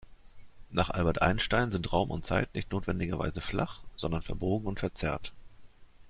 Nach 0.71 0.89
Albert 0.89 1.21
Einstein 1.21 1.69
sind 1.69 1.93
Raum 1.93 2.09
und 2.09 2.25
Zeit 2.25 2.55
nicht 2.55 2.71
notwendigerweise 2.71 3.39
flach, 3.39 3.83
sondern 3.95 4.23
verbogen 4.23 4.65
und 4.67 4.79
verzerrt. 4.79 5.31